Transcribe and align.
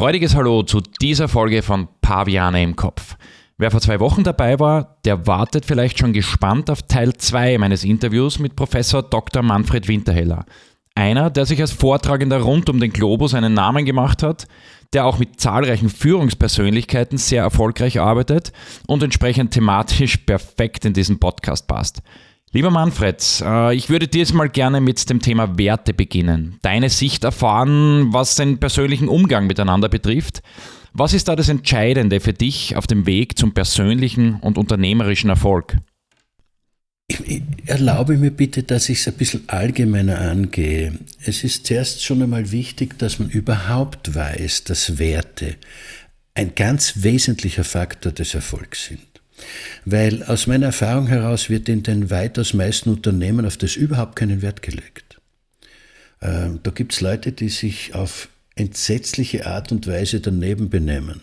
freudiges 0.00 0.34
Hallo 0.34 0.62
zu 0.62 0.80
dieser 1.02 1.28
Folge 1.28 1.60
von 1.60 1.86
Paviane 2.00 2.62
im 2.62 2.74
Kopf. 2.74 3.18
Wer 3.58 3.70
vor 3.70 3.82
zwei 3.82 4.00
Wochen 4.00 4.24
dabei 4.24 4.58
war, 4.58 4.96
der 5.04 5.26
wartet 5.26 5.66
vielleicht 5.66 5.98
schon 5.98 6.14
gespannt 6.14 6.70
auf 6.70 6.80
Teil 6.84 7.12
2 7.12 7.58
meines 7.58 7.84
Interviews 7.84 8.38
mit 8.38 8.56
Professor 8.56 9.02
Dr. 9.02 9.42
Manfred 9.42 9.88
Winterheller. 9.88 10.46
Einer, 10.94 11.28
der 11.28 11.44
sich 11.44 11.60
als 11.60 11.72
Vortragender 11.72 12.40
rund 12.40 12.70
um 12.70 12.80
den 12.80 12.94
Globus 12.94 13.34
einen 13.34 13.52
Namen 13.52 13.84
gemacht 13.84 14.22
hat, 14.22 14.46
der 14.94 15.04
auch 15.04 15.18
mit 15.18 15.38
zahlreichen 15.38 15.90
Führungspersönlichkeiten 15.90 17.18
sehr 17.18 17.42
erfolgreich 17.42 18.00
arbeitet 18.00 18.52
und 18.86 19.02
entsprechend 19.02 19.50
thematisch 19.50 20.16
perfekt 20.16 20.86
in 20.86 20.94
diesen 20.94 21.20
Podcast 21.20 21.66
passt. 21.66 22.00
Lieber 22.52 22.70
Manfred, 22.70 23.24
äh, 23.44 23.76
ich 23.76 23.90
würde 23.90 24.08
dir 24.08 24.18
jetzt 24.18 24.34
mal 24.34 24.48
gerne 24.48 24.80
mit 24.80 25.08
dem 25.08 25.20
Thema 25.20 25.56
Werte 25.56 25.94
beginnen. 25.94 26.58
Deine 26.62 26.90
Sicht 26.90 27.22
erfahren, 27.22 28.12
was 28.12 28.34
den 28.34 28.58
persönlichen 28.58 29.06
Umgang 29.06 29.46
miteinander 29.46 29.88
betrifft. 29.88 30.42
Was 30.92 31.12
ist 31.12 31.28
da 31.28 31.36
das 31.36 31.48
Entscheidende 31.48 32.18
für 32.18 32.32
dich 32.32 32.74
auf 32.74 32.88
dem 32.88 33.06
Weg 33.06 33.38
zum 33.38 33.54
persönlichen 33.54 34.34
und 34.40 34.58
unternehmerischen 34.58 35.30
Erfolg? 35.30 35.76
Ich 37.06 37.42
erlaube 37.66 38.16
mir 38.16 38.32
bitte, 38.32 38.64
dass 38.64 38.88
ich 38.88 38.98
es 38.98 39.06
ein 39.06 39.14
bisschen 39.14 39.48
allgemeiner 39.48 40.18
angehe. 40.20 40.98
Es 41.24 41.44
ist 41.44 41.66
zuerst 41.66 42.04
schon 42.04 42.20
einmal 42.20 42.50
wichtig, 42.50 42.98
dass 42.98 43.20
man 43.20 43.30
überhaupt 43.30 44.14
weiß, 44.14 44.64
dass 44.64 44.98
Werte 44.98 45.54
ein 46.34 46.54
ganz 46.56 46.94
wesentlicher 46.96 47.64
Faktor 47.64 48.10
des 48.10 48.34
Erfolgs 48.34 48.86
sind. 48.86 49.09
Weil 49.84 50.22
aus 50.24 50.46
meiner 50.46 50.66
Erfahrung 50.66 51.06
heraus 51.06 51.50
wird 51.50 51.68
in 51.68 51.82
den 51.82 52.10
weitaus 52.10 52.54
meisten 52.54 52.90
Unternehmen 52.90 53.46
auf 53.46 53.56
das 53.56 53.76
überhaupt 53.76 54.16
keinen 54.16 54.42
Wert 54.42 54.62
gelegt. 54.62 55.20
Ähm, 56.22 56.60
da 56.62 56.70
gibt 56.70 56.92
es 56.92 57.00
Leute, 57.00 57.32
die 57.32 57.48
sich 57.48 57.94
auf 57.94 58.28
entsetzliche 58.54 59.46
Art 59.46 59.72
und 59.72 59.86
Weise 59.86 60.20
daneben 60.20 60.68
benehmen. 60.68 61.22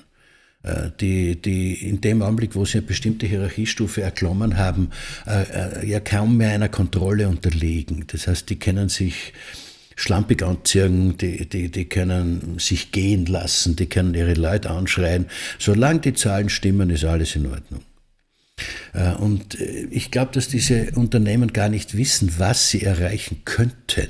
Äh, 0.63 0.91
die, 0.99 1.41
die 1.41 1.73
in 1.87 2.01
dem 2.01 2.21
Augenblick, 2.21 2.55
wo 2.55 2.65
sie 2.65 2.79
eine 2.79 2.87
bestimmte 2.87 3.27
Hierarchiestufe 3.27 4.01
erklommen 4.01 4.57
haben, 4.57 4.89
äh, 5.25 5.43
äh, 5.43 5.87
ja 5.87 5.99
kaum 5.99 6.37
mehr 6.37 6.51
einer 6.51 6.69
Kontrolle 6.69 7.27
unterliegen. 7.27 8.05
Das 8.07 8.27
heißt, 8.27 8.49
die 8.49 8.57
können 8.57 8.89
sich 8.89 9.33
schlampig 9.95 10.43
anziehen, 10.43 11.17
die, 11.17 11.47
die, 11.47 11.71
die 11.71 11.85
können 11.85 12.59
sich 12.59 12.91
gehen 12.91 13.25
lassen, 13.25 13.75
die 13.75 13.87
können 13.87 14.13
ihre 14.13 14.33
Leute 14.33 14.69
anschreien. 14.69 15.27
Solange 15.59 16.01
die 16.01 16.13
Zahlen 16.13 16.49
stimmen, 16.49 16.89
ist 16.89 17.03
alles 17.03 17.35
in 17.35 17.47
Ordnung. 17.47 17.81
Äh, 18.93 19.13
und 19.13 19.59
äh, 19.59 19.87
ich 19.91 20.11
glaube, 20.11 20.31
dass 20.33 20.47
diese 20.47 20.91
Unternehmen 20.95 21.53
gar 21.53 21.69
nicht 21.69 21.97
wissen, 21.97 22.33
was 22.37 22.69
sie 22.69 22.83
erreichen 22.83 23.41
könnten, 23.45 24.07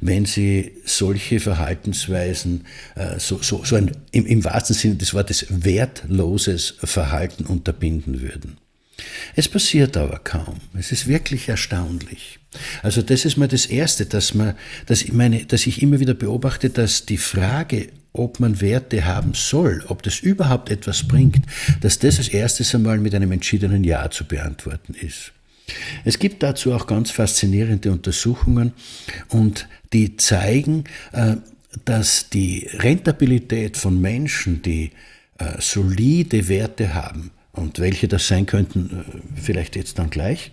wenn 0.00 0.24
sie 0.24 0.72
solche 0.84 1.40
Verhaltensweisen, 1.40 2.66
äh, 2.94 3.18
so, 3.18 3.42
so, 3.42 3.64
so 3.64 3.76
ein 3.76 3.92
im, 4.12 4.26
im 4.26 4.44
wahrsten 4.44 4.76
Sinne 4.76 4.96
des 4.96 5.14
Wortes 5.14 5.46
wertloses 5.48 6.74
Verhalten 6.82 7.44
unterbinden 7.44 8.20
würden. 8.20 8.58
Es 9.34 9.48
passiert 9.48 9.96
aber 9.96 10.20
kaum. 10.20 10.60
Es 10.78 10.92
ist 10.92 11.08
wirklich 11.08 11.48
erstaunlich. 11.48 12.38
Also 12.82 13.02
das 13.02 13.24
ist 13.24 13.36
mal 13.36 13.48
das 13.48 13.66
Erste, 13.66 14.06
dass, 14.06 14.34
man, 14.34 14.54
dass, 14.86 15.02
ich 15.02 15.12
meine, 15.12 15.44
dass 15.46 15.66
ich 15.66 15.82
immer 15.82 15.98
wieder 15.98 16.14
beobachte, 16.14 16.70
dass 16.70 17.04
die 17.04 17.18
Frage, 17.18 17.88
ob 18.14 18.40
man 18.40 18.60
Werte 18.60 19.04
haben 19.04 19.34
soll, 19.34 19.84
ob 19.88 20.02
das 20.02 20.20
überhaupt 20.20 20.70
etwas 20.70 21.06
bringt, 21.06 21.44
dass 21.82 21.98
das 21.98 22.18
als 22.18 22.28
erstes 22.28 22.74
einmal 22.74 22.98
mit 22.98 23.14
einem 23.14 23.32
entschiedenen 23.32 23.84
Ja 23.84 24.08
zu 24.10 24.24
beantworten 24.24 24.94
ist. 24.94 25.32
Es 26.04 26.18
gibt 26.18 26.42
dazu 26.42 26.72
auch 26.72 26.86
ganz 26.86 27.10
faszinierende 27.10 27.90
Untersuchungen 27.90 28.72
und 29.28 29.68
die 29.92 30.16
zeigen, 30.16 30.84
äh, 31.12 31.36
dass 31.84 32.30
die 32.30 32.68
Rentabilität 32.72 33.76
von 33.76 34.00
Menschen, 34.00 34.62
die 34.62 34.92
äh, 35.38 35.60
solide 35.60 36.48
Werte 36.48 36.94
haben, 36.94 37.30
und 37.54 37.78
welche 37.78 38.08
das 38.08 38.26
sein 38.28 38.46
könnten, 38.46 39.04
äh, 39.06 39.40
vielleicht 39.40 39.76
jetzt 39.76 39.98
dann 39.98 40.10
gleich, 40.10 40.50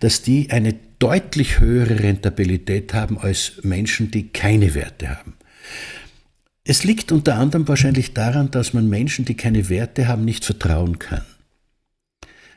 dass 0.00 0.22
die 0.22 0.50
eine 0.50 0.74
deutlich 0.98 1.60
höhere 1.60 2.00
Rentabilität 2.00 2.94
haben 2.94 3.18
als 3.18 3.60
Menschen, 3.62 4.10
die 4.10 4.28
keine 4.28 4.74
Werte 4.74 5.18
haben. 5.18 5.34
Es 6.70 6.84
liegt 6.84 7.10
unter 7.10 7.34
anderem 7.34 7.66
wahrscheinlich 7.66 8.14
daran, 8.14 8.52
dass 8.52 8.74
man 8.74 8.88
Menschen, 8.88 9.24
die 9.24 9.34
keine 9.34 9.68
Werte 9.68 10.06
haben, 10.06 10.24
nicht 10.24 10.44
vertrauen 10.44 11.00
kann. 11.00 11.24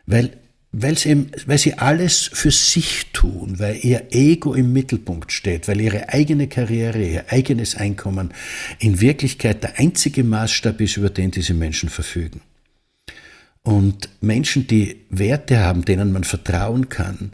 Weil, 0.06 0.38
weil, 0.72 0.96
sie, 1.00 1.26
weil 1.48 1.58
sie 1.58 1.80
alles 1.80 2.30
für 2.32 2.52
sich 2.52 3.08
tun, 3.12 3.58
weil 3.58 3.80
ihr 3.82 4.10
Ego 4.12 4.54
im 4.54 4.72
Mittelpunkt 4.72 5.32
steht, 5.32 5.68
weil 5.68 5.82
ihre 5.82 6.10
eigene 6.10 6.48
Karriere, 6.48 7.04
ihr 7.04 7.26
eigenes 7.30 7.74
Einkommen 7.74 8.36
in 8.78 9.02
Wirklichkeit 9.02 9.64
der 9.64 9.80
einzige 9.80 10.24
Maßstab 10.24 10.80
ist, 10.82 10.98
über 10.98 11.10
den 11.10 11.32
diese 11.32 11.56
Menschen 11.56 11.90
verfügen. 11.90 12.42
Und 13.64 14.10
Menschen, 14.22 14.68
die 14.68 15.08
Werte 15.10 15.62
haben, 15.62 15.86
denen 15.86 16.12
man 16.12 16.24
vertrauen 16.24 16.88
kann, 16.88 17.32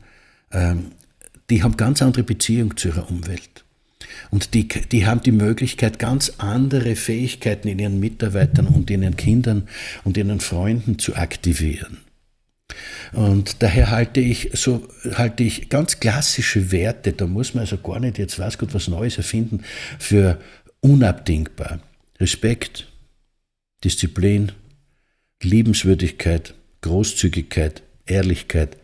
ähm, 0.53 0.93
die 1.49 1.61
haben 1.61 1.75
ganz 1.75 2.01
andere 2.01 2.23
Beziehung 2.23 2.77
zu 2.77 2.87
ihrer 2.87 3.09
Umwelt. 3.09 3.65
Und 4.31 4.53
die, 4.53 4.67
die 4.67 5.05
haben 5.05 5.21
die 5.21 5.31
Möglichkeit, 5.31 5.99
ganz 5.99 6.33
andere 6.37 6.95
Fähigkeiten 6.95 7.67
in 7.67 7.79
ihren 7.79 7.99
Mitarbeitern 7.99 8.67
und 8.67 8.89
in 8.91 9.03
ihren 9.03 9.17
Kindern 9.17 9.67
und 10.03 10.17
in 10.17 10.27
ihren 10.27 10.39
Freunden 10.39 10.99
zu 10.99 11.15
aktivieren. 11.15 11.99
Und 13.13 13.63
daher 13.63 13.89
halte 13.89 14.19
ich 14.19 14.51
so, 14.53 14.87
halte 15.13 15.43
ich 15.43 15.69
ganz 15.69 15.99
klassische 15.99 16.71
Werte, 16.71 17.13
da 17.13 17.25
muss 17.25 17.53
man 17.53 17.61
also 17.61 17.77
gar 17.77 17.99
nicht 17.99 18.17
jetzt 18.17 18.37
was 18.37 18.57
Gott 18.57 18.73
was 18.73 18.87
Neues 18.87 19.17
erfinden, 19.17 19.63
für 19.97 20.39
unabdingbar. 20.81 21.79
Respekt, 22.19 22.87
Disziplin, 23.83 24.51
Liebenswürdigkeit, 25.41 26.53
Großzügigkeit, 26.81 27.81
Ehrlichkeit. 28.05 28.77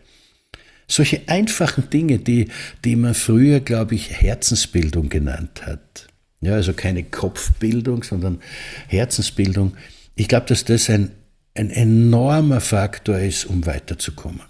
Solche 0.88 1.22
einfachen 1.26 1.90
Dinge, 1.90 2.18
die, 2.18 2.48
die 2.84 2.96
man 2.96 3.14
früher, 3.14 3.60
glaube 3.60 3.96
ich, 3.96 4.10
Herzensbildung 4.10 5.08
genannt 5.08 5.66
hat. 5.66 6.06
Ja, 6.40 6.54
also 6.54 6.72
keine 6.74 7.02
Kopfbildung, 7.02 8.02
sondern 8.02 8.40
Herzensbildung. 8.88 9.76
Ich 10.14 10.28
glaube, 10.28 10.46
dass 10.46 10.64
das 10.64 10.88
ein, 10.90 11.10
ein 11.54 11.70
enormer 11.70 12.60
Faktor 12.60 13.18
ist, 13.18 13.46
um 13.46 13.66
weiterzukommen. 13.66 14.42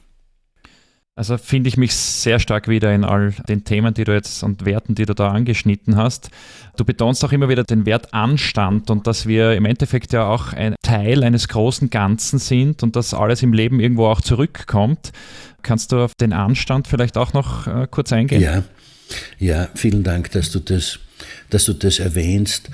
Also 1.18 1.38
finde 1.38 1.68
ich 1.68 1.78
mich 1.78 1.94
sehr 1.94 2.38
stark 2.38 2.68
wieder 2.68 2.94
in 2.94 3.02
all 3.02 3.32
den 3.48 3.64
Themen, 3.64 3.94
die 3.94 4.04
du 4.04 4.12
jetzt 4.12 4.42
und 4.42 4.66
Werten, 4.66 4.94
die 4.94 5.06
du 5.06 5.14
da 5.14 5.28
angeschnitten 5.28 5.96
hast. 5.96 6.28
Du 6.76 6.84
betonst 6.84 7.24
auch 7.24 7.32
immer 7.32 7.48
wieder 7.48 7.64
den 7.64 7.86
Wert 7.86 8.12
Anstand 8.12 8.90
und 8.90 9.06
dass 9.06 9.26
wir 9.26 9.54
im 9.54 9.64
Endeffekt 9.64 10.12
ja 10.12 10.26
auch 10.28 10.52
ein 10.52 10.74
Teil 10.82 11.24
eines 11.24 11.48
großen 11.48 11.88
Ganzen 11.88 12.38
sind 12.38 12.82
und 12.82 12.96
dass 12.96 13.14
alles 13.14 13.42
im 13.42 13.54
Leben 13.54 13.80
irgendwo 13.80 14.08
auch 14.08 14.20
zurückkommt. 14.20 15.12
Kannst 15.66 15.90
du 15.90 15.98
auf 15.98 16.14
den 16.14 16.32
Anstand 16.32 16.86
vielleicht 16.86 17.16
auch 17.16 17.32
noch 17.32 17.66
äh, 17.66 17.88
kurz 17.90 18.12
eingehen? 18.12 18.40
Ja, 18.40 18.62
ja, 19.40 19.68
vielen 19.74 20.04
Dank, 20.04 20.30
dass 20.30 20.52
du 20.52 20.60
das, 20.60 21.00
dass 21.50 21.64
du 21.64 21.72
das 21.72 21.98
erwähnst. 21.98 22.70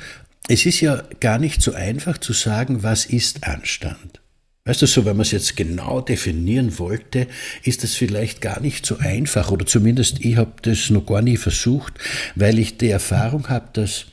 Es 0.47 0.67
ist 0.67 0.83
ja 0.83 1.03
gar 1.19 1.39
nicht 1.39 1.63
so 1.63 1.73
einfach 1.73 2.19
zu 2.19 2.35
sagen, 2.35 2.83
was 2.83 3.07
ist 3.07 3.45
Anstand. 3.45 4.21
Weißt 4.67 4.83
du, 4.83 4.87
so 4.87 5.07
wenn 5.07 5.17
man 5.17 5.23
es 5.23 5.31
jetzt 5.31 5.57
genau 5.57 6.03
definieren 6.03 6.79
wollte, 6.79 7.29
ist 7.65 7.83
das 7.83 7.95
vielleicht 7.95 8.43
gar 8.43 8.61
nicht 8.61 8.85
so 8.85 8.99
einfach 8.99 9.51
oder 9.51 9.65
zumindest 9.65 10.21
ich 10.21 10.37
habe 10.37 10.53
das 10.61 10.91
noch 10.91 11.07
gar 11.07 11.23
nie 11.23 11.39
versucht, 11.39 11.95
weil 12.35 12.59
ich 12.59 12.77
die 12.77 12.91
Erfahrung 12.91 13.49
habe, 13.49 13.69
dass 13.73 14.05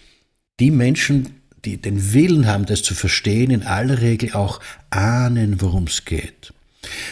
die 0.62 0.72
Menschen, 0.72 1.42
die 1.66 1.82
den 1.82 2.14
Willen 2.14 2.48
haben, 2.48 2.66
das 2.66 2.82
zu 2.82 2.96
verstehen, 2.96 3.52
in 3.52 3.64
aller 3.64 4.00
Regel 4.00 4.32
auch 4.34 4.62
ahnen, 4.90 5.60
worum 5.60 5.84
es 5.84 6.06
geht. 6.06 6.54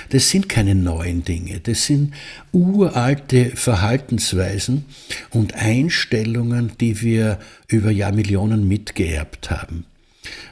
Das 0.10 0.30
sind 0.30 0.48
keine 0.48 0.76
neuen 0.76 1.26
Dinge, 1.26 1.60
das 1.60 1.86
sind 1.86 2.14
uralte 2.54 3.52
Verhaltensweisen 3.56 4.86
und 5.32 5.56
Einstellungen, 5.56 6.72
die 6.80 7.02
wir 7.02 7.40
über 7.68 7.92
Jahrmillionen 7.92 8.68
mitgeerbt 8.68 9.52
haben. 9.52 9.86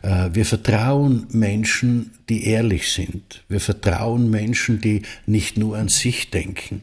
Äh, 0.02 0.30
wir 0.34 0.46
vertrauen 0.46 1.28
Menschen, 1.32 2.12
die 2.30 2.46
ehrlich 2.46 2.92
sind. 2.92 3.44
Wir 3.48 3.60
vertrauen 3.60 4.30
Menschen, 4.30 4.82
die 4.82 5.04
nicht 5.26 5.58
nur 5.58 5.78
an 5.78 5.88
sich 5.88 6.30
denken. 6.30 6.82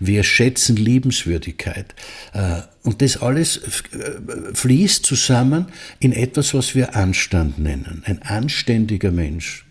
Wir 0.00 0.22
schätzen 0.22 0.76
Liebenswürdigkeit. 0.76 1.94
Äh, 2.32 2.62
und 2.82 3.02
das 3.02 3.18
alles 3.18 3.58
äh, 3.58 4.54
fließt 4.54 5.04
zusammen 5.04 5.66
in 5.98 6.12
etwas, 6.12 6.54
was 6.54 6.74
wir 6.74 6.96
Anstand 6.96 7.58
nennen. 7.58 8.02
Ein 8.06 8.22
anständiger 8.22 9.10
Mensch. 9.10 9.65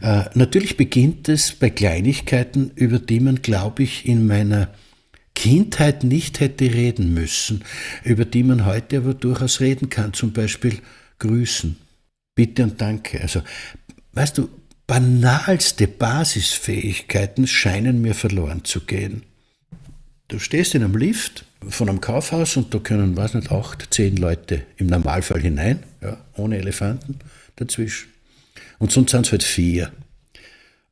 Natürlich 0.00 0.76
beginnt 0.76 1.28
es 1.28 1.52
bei 1.52 1.70
Kleinigkeiten, 1.70 2.70
über 2.74 2.98
die 2.98 3.20
man, 3.20 3.42
glaube 3.42 3.82
ich, 3.82 4.06
in 4.06 4.26
meiner 4.26 4.68
Kindheit 5.34 6.02
nicht 6.02 6.40
hätte 6.40 6.64
reden 6.64 7.14
müssen, 7.14 7.64
über 8.02 8.24
die 8.24 8.42
man 8.42 8.66
heute 8.66 8.98
aber 8.98 9.14
durchaus 9.14 9.60
reden 9.60 9.88
kann. 9.88 10.12
Zum 10.12 10.32
Beispiel 10.32 10.78
grüßen 11.18 11.76
Bitte 12.34 12.64
und 12.64 12.80
Danke. 12.80 13.20
Also, 13.20 13.42
weißt 14.12 14.38
du, 14.38 14.48
banalste 14.86 15.86
Basisfähigkeiten 15.86 17.46
scheinen 17.46 18.00
mir 18.00 18.14
verloren 18.14 18.64
zu 18.64 18.80
gehen. 18.80 19.22
Du 20.28 20.38
stehst 20.38 20.74
in 20.74 20.82
einem 20.82 20.96
Lift 20.96 21.44
von 21.68 21.88
einem 21.88 22.00
Kaufhaus 22.00 22.56
und 22.56 22.74
da 22.74 22.78
können, 22.78 23.16
weiß 23.16 23.34
nicht, 23.34 23.50
acht, 23.52 23.88
zehn 23.92 24.16
Leute 24.16 24.62
im 24.76 24.88
Normalfall 24.88 25.40
hinein, 25.40 25.84
ja, 26.02 26.18
ohne 26.36 26.58
Elefanten 26.58 27.18
dazwischen. 27.56 28.08
Und 28.78 28.92
sonst 28.92 29.10
sind 29.10 29.26
es 29.26 29.32
halt 29.32 29.42
vier. 29.42 29.92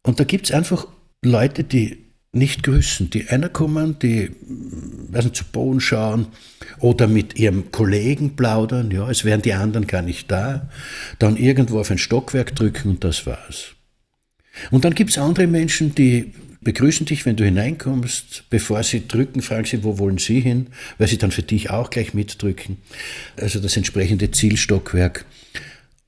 Und 0.02 0.20
da 0.20 0.24
gibt 0.24 0.46
es 0.46 0.52
einfach 0.52 0.86
Leute, 1.22 1.64
die 1.64 2.06
nicht 2.32 2.62
grüßen, 2.62 3.10
die 3.10 3.28
einer 3.28 3.48
kommen, 3.48 3.98
die 3.98 4.30
weiß 5.10 5.24
nicht, 5.24 5.36
zu 5.36 5.44
Boden 5.44 5.80
schauen 5.80 6.26
oder 6.80 7.06
mit 7.08 7.38
ihrem 7.38 7.72
Kollegen 7.72 8.36
plaudern, 8.36 8.90
ja, 8.90 9.08
es 9.08 9.24
wären 9.24 9.42
die 9.42 9.54
anderen 9.54 9.86
gar 9.86 10.02
nicht 10.02 10.30
da, 10.30 10.68
dann 11.18 11.36
irgendwo 11.36 11.80
auf 11.80 11.90
ein 11.90 11.98
Stockwerk 11.98 12.54
drücken 12.54 12.90
und 12.90 13.04
das 13.04 13.26
war's. 13.26 13.74
Und 14.70 14.84
dann 14.84 14.94
gibt 14.94 15.10
es 15.10 15.18
andere 15.18 15.46
Menschen, 15.46 15.94
die 15.94 16.32
begrüßen 16.66 17.06
dich, 17.06 17.24
wenn 17.26 17.36
du 17.36 17.44
hineinkommst. 17.44 18.44
Bevor 18.50 18.82
sie 18.82 19.06
drücken, 19.06 19.40
fragen 19.40 19.66
sie, 19.66 19.84
wo 19.84 19.98
wollen 19.98 20.18
sie 20.18 20.40
hin, 20.40 20.68
weil 20.98 21.08
sie 21.08 21.18
dann 21.18 21.30
für 21.30 21.42
dich 21.42 21.70
auch 21.70 21.90
gleich 21.90 22.12
mitdrücken. 22.12 22.78
Also 23.36 23.60
das 23.60 23.76
entsprechende 23.76 24.30
Zielstockwerk. 24.30 25.24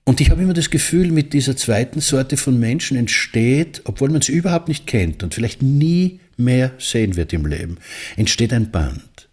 Und 0.08 0.22
ich 0.22 0.30
habe 0.30 0.40
immer 0.40 0.54
das 0.54 0.70
Gefühl, 0.70 1.12
mit 1.12 1.34
dieser 1.34 1.54
zweiten 1.54 2.00
Sorte 2.00 2.38
von 2.38 2.58
Menschen 2.58 2.96
entsteht, 2.96 3.82
obwohl 3.84 4.08
man 4.08 4.22
sie 4.22 4.32
überhaupt 4.32 4.68
nicht 4.68 4.86
kennt 4.86 5.22
und 5.22 5.34
vielleicht 5.34 5.60
nie 5.60 6.20
mehr 6.38 6.72
sehen 6.78 7.16
wird 7.16 7.34
im 7.34 7.44
Leben, 7.44 7.76
entsteht 8.16 8.54
ein 8.54 8.70
Band. 8.70 9.28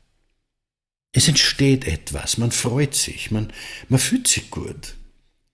Es 1.14 1.30
entsteht 1.30 1.88
etwas, 1.88 2.38
man 2.38 2.52
freut 2.52 2.94
sich, 2.94 3.32
man, 3.32 3.54
man 3.88 4.02
fühlt 4.02 4.28
sich 4.28 4.52
gut. 4.52 4.96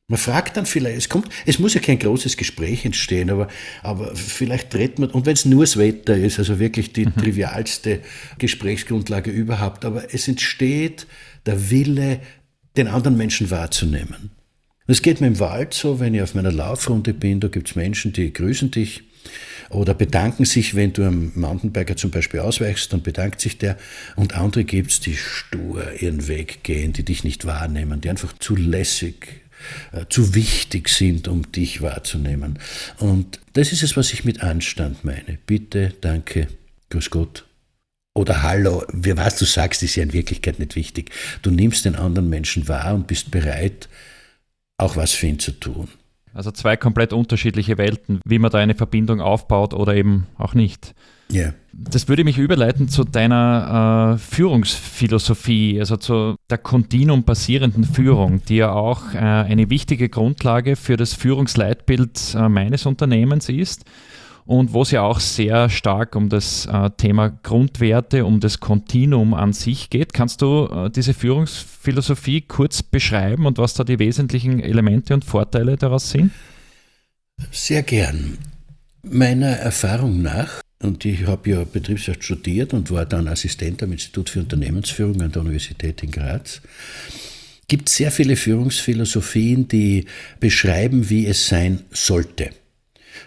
Man 0.08 0.18
fragt 0.18 0.58
dann 0.58 0.66
vielleicht, 0.66 0.98
es 0.98 1.10
kommt, 1.10 1.30
es 1.46 1.60
muss 1.60 1.76
ja 1.76 1.82
kein 1.82 2.00
großes 2.00 2.36
Gespräch 2.36 2.84
entstehen, 2.84 3.30
aber, 3.30 3.48
aber 3.84 4.16
vielleicht 4.16 4.74
redet 4.74 4.98
man, 4.98 5.12
und 5.12 5.28
wenn 5.28 5.34
es 5.34 5.46
nur 5.46 5.66
das 5.66 5.78
Wetter 5.78 6.18
ist, 6.18 6.40
also 6.40 6.58
wirklich 6.58 6.94
die 6.94 7.06
mhm. 7.06 7.16
trivialste 7.16 8.00
Gesprächsgrundlage 8.40 9.30
überhaupt, 9.30 9.86
aber 9.86 10.16
es 10.16 10.28
entsteht 10.28 11.06
der 11.46 11.70
Wille, 11.70 12.22
den 12.76 12.88
anderen 12.88 13.18
Menschen 13.18 13.52
wahrzunehmen. 13.52 14.32
Es 14.92 15.02
geht 15.02 15.22
mir 15.22 15.28
im 15.28 15.40
Wald 15.40 15.74
so, 15.74 16.02
wenn 16.02 16.14
ich 16.14 16.22
auf 16.22 16.36
meiner 16.36 16.52
Laufrunde 16.52 17.14
bin, 17.14 17.40
da 17.40 17.48
gibt 17.48 17.70
es 17.70 17.76
Menschen, 17.78 18.12
die 18.12 18.34
grüßen 18.34 18.72
dich 18.72 19.04
oder 19.70 19.94
bedanken 19.94 20.44
sich, 20.44 20.76
wenn 20.76 20.92
du 20.92 21.04
einem 21.04 21.32
Mountainbiker 21.36 21.96
zum 21.96 22.12
Beispiel 22.12 22.42
ausweichst, 22.42 22.92
dann 22.92 23.02
bedankt 23.02 23.40
sich 23.40 23.58
der. 23.58 23.78
Und 24.18 24.36
andere 24.36 24.66
gibt 24.66 24.92
es, 24.92 25.00
die 25.00 25.16
stur 25.16 26.02
ihren 26.02 26.28
Weg 26.28 26.64
gehen, 26.64 26.92
die 26.92 27.06
dich 27.06 27.24
nicht 27.24 27.46
wahrnehmen, 27.46 28.02
die 28.02 28.10
einfach 28.10 28.34
zu 28.38 28.58
lässig 28.58 29.44
äh, 29.94 30.08
zu 30.10 30.36
wichtig 30.36 30.90
sind, 30.90 31.30
um 31.30 31.50
dich 31.54 31.82
wahrzunehmen. 31.82 32.60
Und 32.98 33.40
das 33.54 33.72
ist 33.72 33.84
es, 33.84 33.96
was 33.96 34.12
ich 34.12 34.26
mit 34.26 34.44
Anstand 34.44 35.06
meine. 35.06 35.38
Bitte, 35.46 35.94
danke, 36.02 36.48
grüß 36.90 37.12
Gott. 37.12 37.46
Oder 38.14 38.44
Hallo, 38.44 38.84
wie 38.92 39.16
was 39.16 39.38
du 39.38 39.46
sagst, 39.46 39.84
ist 39.84 39.96
ja 39.96 40.04
in 40.04 40.12
Wirklichkeit 40.12 40.60
nicht 40.60 40.76
wichtig. 40.76 41.12
Du 41.44 41.50
nimmst 41.50 41.86
den 41.86 41.96
anderen 41.96 42.30
Menschen 42.30 42.68
wahr 42.68 42.94
und 42.94 43.08
bist 43.08 43.32
bereit, 43.32 43.88
auch 44.82 44.96
was 44.96 45.12
für 45.12 45.28
ihn 45.28 45.40
zu 45.40 45.52
tun. 45.52 45.88
Also 46.34 46.52
zwei 46.52 46.78
komplett 46.78 47.14
unterschiedliche 47.14 47.78
Welten, 47.78 48.22
wie 48.26 48.40
man 48.40 48.52
da 48.52 48.60
eine 48.60 48.76
Verbindung 48.76 49.20
aufbaut 49.20 49.74
oder 49.74 49.96
eben 49.96 50.28
auch 50.38 50.54
nicht. 50.54 50.96
Yeah. 51.32 51.54
Das 51.74 52.10
würde 52.10 52.24
mich 52.26 52.38
überleiten 52.38 52.90
zu 52.90 53.04
deiner 53.04 54.16
äh, 54.16 54.18
Führungsphilosophie, 54.18 55.80
also 55.80 55.96
zu 55.98 56.36
der 56.50 56.58
kontinuum 56.58 57.24
basierenden 57.24 57.86
Führung, 57.86 58.42
die 58.46 58.58
ja 58.58 58.74
auch 58.74 59.14
äh, 59.14 59.18
eine 59.18 59.70
wichtige 59.70 60.10
Grundlage 60.10 60.76
für 60.76 60.98
das 60.98 61.14
Führungsleitbild 61.14 62.36
äh, 62.36 62.50
meines 62.50 62.86
Unternehmens 62.86 63.48
ist 63.48 63.86
und 64.46 64.74
wo 64.74 64.82
es 64.82 64.92
ja 64.92 65.02
auch 65.04 65.20
sehr 65.20 65.70
stark 65.70 66.16
um 66.16 66.30
das 66.30 66.66
äh, 66.66 66.90
Thema 66.98 67.30
Grundwerte, 67.30 68.26
um 68.26 68.40
das 68.40 68.60
Kontinuum 68.60 69.34
an 69.34 69.54
sich 69.54 69.90
geht. 69.90 70.14
Kannst 70.14 70.42
du 70.42 70.68
äh, 70.72 70.90
diese 70.90 71.14
Führungsphilosophie 71.14 72.42
kurz 72.42 72.84
beschreiben 72.84 73.46
und 73.46 73.58
was 73.58 73.74
da 73.74 73.84
die 73.84 74.00
wesentlichen 74.00 74.60
Elemente 74.60 75.14
und 75.14 75.26
Vorteile 75.26 75.78
daraus 75.78 76.10
sind? 76.10 76.32
Sehr 77.52 77.84
gern. 77.84 78.38
Meiner 79.04 79.48
Erfahrung 79.48 80.22
nach 80.22 80.62
und 80.82 81.06
ich 81.06 81.28
habe 81.28 81.50
ja 81.50 81.64
Betriebswirt 81.64 82.24
studiert 82.24 82.74
und 82.74 82.92
war 82.92 83.06
dann 83.06 83.28
Assistent 83.28 83.84
am 83.84 83.92
Institut 83.92 84.30
für 84.30 84.40
Unternehmensführung 84.40 85.22
an 85.22 85.32
der 85.32 85.42
Universität 85.42 86.02
in 86.04 86.12
Graz. 86.12 86.62
Gibt 87.68 87.88
sehr 87.90 88.12
viele 88.12 88.36
Führungsphilosophien, 88.36 89.68
die 89.68 90.06
beschreiben, 90.40 91.10
wie 91.10 91.28
es 91.28 91.48
sein 91.48 91.84
sollte. 91.92 92.50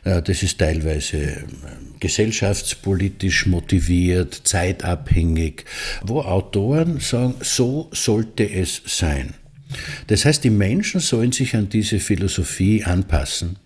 Äh, 0.05 0.23
das 0.23 0.43
ist 0.43 0.59
teilweise 0.59 1.19
ähm, 1.19 1.95
gesellschaftspolitisch 2.01 3.47
motiviert, 3.47 4.43
zeitabhängig, 4.45 5.65
wo 6.03 6.21
Autoren 6.21 7.01
sagen, 7.01 7.35
so 7.41 7.89
sollte 7.93 8.49
es 8.49 8.83
sein. 8.87 9.35
Das 10.07 10.25
heißt, 10.25 10.45
die 10.45 10.51
Menschen 10.51 11.01
sollen 11.01 11.33
sich 11.33 11.57
an 11.57 11.69
diese 11.69 11.99
Philosophie 11.99 12.85
anpassen. 12.85 13.57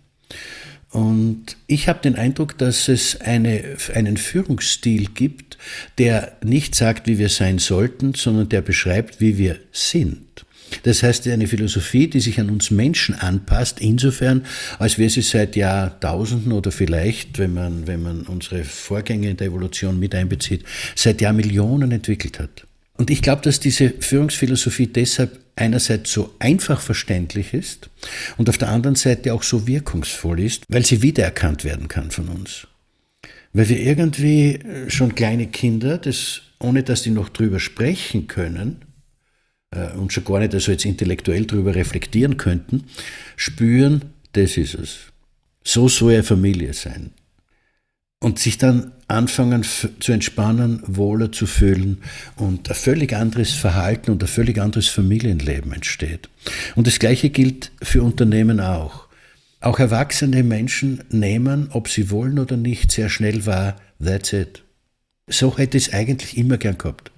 Und 0.91 1.57
ich 1.67 1.87
habe 1.89 2.01
den 2.01 2.17
Eindruck, 2.17 2.57
dass 2.57 2.89
es 2.89 3.21
eine, 3.21 3.77
einen 3.95 4.17
Führungsstil 4.17 5.09
gibt, 5.15 5.59
der 5.99 6.39
nicht 6.43 6.75
sagt, 6.75 7.07
wie 7.07 7.19
wir 7.19 7.29
sein 7.29 7.59
sollten, 7.59 8.15
sondern 8.15 8.49
der 8.49 8.63
beschreibt, 8.63 9.21
wie 9.21 9.37
wir 9.37 9.59
sind. 9.71 10.47
Das 10.83 11.03
heißt, 11.03 11.27
eine 11.29 11.47
Philosophie, 11.47 12.09
die 12.09 12.21
sich 12.21 12.41
an 12.41 12.51
uns 12.51 12.71
Menschen 12.71 13.15
anpasst, 13.15 13.81
insofern, 13.81 14.45
als 14.79 14.99
wir 14.99 15.11
sie 15.11 15.23
seit 15.23 15.57
Jahrtausenden 15.57 16.53
oder 16.53 16.73
vielleicht, 16.73 17.39
wenn 17.39 17.55
man, 17.55 17.87
wenn 17.87 18.03
man 18.03 18.23
unsere 18.23 18.65
Vorgänge 18.65 19.31
in 19.31 19.37
der 19.37 19.49
Evolution 19.49 19.99
mit 19.99 20.15
einbezieht, 20.15 20.65
seit 20.95 21.21
Jahrmillionen 21.21 21.93
entwickelt 21.93 22.39
hat. 22.39 22.67
Und 22.97 23.11
ich 23.11 23.23
glaube, 23.23 23.43
dass 23.43 23.61
diese 23.61 23.91
Führungsphilosophie 24.01 24.89
deshalb 24.89 25.39
einerseits 25.55 26.13
so 26.13 26.35
einfach 26.39 26.81
verständlich 26.81 27.55
ist 27.55 27.91
und 28.37 28.49
auf 28.49 28.59
der 28.59 28.69
anderen 28.69 28.97
Seite 28.97 29.35
auch 29.35 29.43
so 29.43 29.67
wirkungsvoll 29.67 30.41
ist, 30.41 30.65
weil 30.69 30.85
sie 30.85 31.03
wiedererkannt 31.03 31.65
werden 31.65 31.89
kann 31.89 32.11
von 32.11 32.29
uns. 32.29 32.67
Weil 33.53 33.69
wir 33.69 33.81
irgendwie 33.81 34.61
schon 34.89 35.15
kleine 35.15 35.47
Kinder, 35.47 35.99
das, 35.99 36.43
ohne 36.59 36.83
dass 36.83 37.03
die 37.03 37.11
noch 37.11 37.29
drüber 37.29 37.61
sprechen 37.61 38.27
können 38.27 38.85
und 39.97 40.13
schon 40.13 40.25
gar 40.25 40.41
nicht 40.41 40.55
also 40.55 40.73
jetzt 40.73 40.85
intellektuell 40.85 41.47
drüber 41.47 41.75
reflektieren 41.75 42.37
könnten, 42.37 42.85
spüren, 43.37 44.07
das 44.33 44.57
ist 44.57 44.75
es. 44.75 44.97
So 45.63 45.89
soll 45.89 46.15
eine 46.15 46.23
Familie 46.23 46.73
sein 46.73 47.11
und 48.21 48.39
sich 48.39 48.59
dann 48.59 48.93
anfangen 49.07 49.65
zu 49.65 50.13
entspannen, 50.13 50.83
wohler 50.87 51.33
zu 51.33 51.47
fühlen 51.47 51.99
und 52.37 52.69
ein 52.69 52.75
völlig 52.75 53.15
anderes 53.15 53.53
Verhalten 53.53 54.11
und 54.11 54.23
ein 54.23 54.29
völlig 54.29 54.59
anderes 54.59 54.89
Familienleben 54.89 55.73
entsteht. 55.73 56.29
Und 56.75 56.87
das 56.87 56.99
Gleiche 56.99 57.31
gilt 57.31 57.71
für 57.83 58.03
Unternehmen 58.03 58.61
auch. 58.61 59.07
Auch 59.61 59.79
erwachsene 59.79 60.43
Menschen 60.43 61.03
nehmen, 61.11 61.69
ob 61.73 61.89
sie 61.89 62.11
wollen 62.11 62.39
oder 62.39 62.57
nicht, 62.57 62.93
sehr 62.93 63.09
schnell 63.09 63.47
wahr, 63.47 63.77
that's 64.03 64.33
it. 64.33 64.63
So 65.29 65.57
hätte 65.57 65.77
ich 65.77 65.89
es 65.89 65.93
eigentlich 65.93 66.37
immer 66.37 66.59
gern 66.59 66.79
gehabt. 66.79 67.11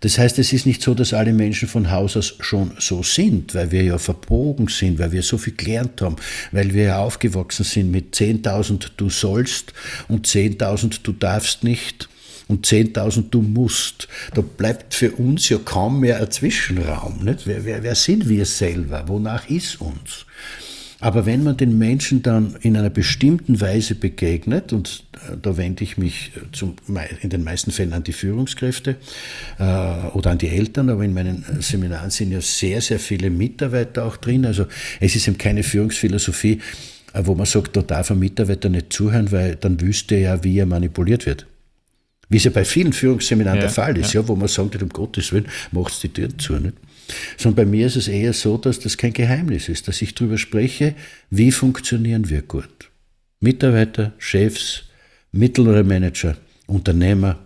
Das 0.00 0.16
heißt, 0.16 0.38
es 0.38 0.52
ist 0.52 0.66
nicht 0.66 0.82
so, 0.82 0.94
dass 0.94 1.12
alle 1.12 1.32
Menschen 1.32 1.68
von 1.68 1.90
Haus 1.90 2.16
aus 2.16 2.34
schon 2.40 2.72
so 2.78 3.02
sind, 3.02 3.54
weil 3.54 3.70
wir 3.72 3.82
ja 3.82 3.98
verbogen 3.98 4.68
sind, 4.68 4.98
weil 4.98 5.12
wir 5.12 5.22
so 5.22 5.38
viel 5.38 5.54
gelernt 5.54 6.00
haben, 6.02 6.16
weil 6.52 6.72
wir 6.72 6.84
ja 6.84 6.98
aufgewachsen 6.98 7.64
sind 7.64 7.90
mit 7.90 8.14
10.000 8.14 8.90
du 8.96 9.10
sollst 9.10 9.72
und 10.06 10.26
10.000 10.26 11.00
du 11.02 11.12
darfst 11.12 11.64
nicht 11.64 12.08
und 12.46 12.66
10.000 12.66 13.30
du 13.30 13.42
musst. 13.42 14.08
Da 14.34 14.40
bleibt 14.40 14.94
für 14.94 15.12
uns 15.12 15.48
ja 15.48 15.58
kaum 15.58 16.00
mehr 16.00 16.20
ein 16.20 16.30
Zwischenraum. 16.30 17.24
Nicht? 17.24 17.46
Wer, 17.46 17.64
wer, 17.64 17.82
wer 17.82 17.94
sind 17.94 18.28
wir 18.28 18.46
selber? 18.46 19.04
Wonach 19.06 19.48
ist 19.50 19.80
uns? 19.80 20.26
Aber 21.00 21.26
wenn 21.26 21.44
man 21.44 21.56
den 21.56 21.78
Menschen 21.78 22.22
dann 22.22 22.56
in 22.60 22.76
einer 22.76 22.90
bestimmten 22.90 23.60
Weise 23.60 23.94
begegnet, 23.94 24.72
und 24.72 25.04
äh, 25.14 25.36
da 25.40 25.56
wende 25.56 25.84
ich 25.84 25.96
mich 25.96 26.32
äh, 26.36 26.40
zum, 26.52 26.74
in 27.20 27.30
den 27.30 27.44
meisten 27.44 27.70
Fällen 27.70 27.92
an 27.92 28.02
die 28.02 28.12
Führungskräfte 28.12 28.96
äh, 29.58 29.62
oder 30.12 30.30
an 30.30 30.38
die 30.38 30.48
Eltern, 30.48 30.90
aber 30.90 31.04
in 31.04 31.14
meinen 31.14 31.44
Seminaren 31.60 32.10
sind 32.10 32.32
ja 32.32 32.40
sehr, 32.40 32.80
sehr 32.80 32.98
viele 32.98 33.30
Mitarbeiter 33.30 34.04
auch 34.04 34.16
drin. 34.16 34.44
Also 34.44 34.66
es 34.98 35.14
ist 35.14 35.28
eben 35.28 35.38
keine 35.38 35.62
Führungsphilosophie, 35.62 36.60
wo 37.14 37.34
man 37.34 37.46
sagt, 37.46 37.76
da 37.76 37.82
darf 37.82 38.10
ein 38.10 38.18
Mitarbeiter 38.18 38.68
nicht 38.68 38.92
zuhören, 38.92 39.30
weil 39.30 39.54
dann 39.54 39.80
wüsste 39.80 40.16
er 40.16 40.20
ja, 40.20 40.44
wie 40.44 40.58
er 40.58 40.66
manipuliert 40.66 41.26
wird. 41.26 41.46
Wie 42.28 42.36
es 42.36 42.44
ja 42.44 42.50
bei 42.50 42.64
vielen 42.64 42.92
Führungsseminaren 42.92 43.58
ja, 43.58 43.62
der 43.62 43.70
Fall 43.70 43.96
ist, 43.96 44.12
ja. 44.12 44.20
ja. 44.20 44.28
wo 44.28 44.36
man 44.36 44.48
sagt, 44.48 44.82
um 44.82 44.88
Gottes 44.88 45.32
Willen, 45.32 45.48
macht 45.72 46.02
die 46.02 46.08
Türen 46.08 46.38
zu. 46.38 46.54
Nicht? 46.54 46.74
Sondern 47.36 47.56
bei 47.56 47.70
mir 47.70 47.86
ist 47.86 47.96
es 47.96 48.08
eher 48.08 48.32
so, 48.32 48.58
dass 48.58 48.80
das 48.80 48.96
kein 48.96 49.12
Geheimnis 49.12 49.68
ist, 49.68 49.88
dass 49.88 50.02
ich 50.02 50.14
darüber 50.14 50.36
spreche, 50.36 50.94
wie 51.30 51.50
funktionieren 51.52 52.28
wir 52.28 52.42
gut. 52.42 52.90
Mitarbeiter, 53.40 54.12
Chefs, 54.18 54.84
mittlere 55.32 55.84
Manager, 55.84 56.36
Unternehmer, 56.66 57.38